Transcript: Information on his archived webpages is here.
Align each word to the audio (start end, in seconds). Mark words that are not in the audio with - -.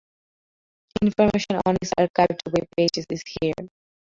Information 1.03 1.61
on 1.63 1.77
his 1.79 1.91
archived 1.99 2.39
webpages 2.49 3.05
is 3.11 3.21
here. 3.39 3.53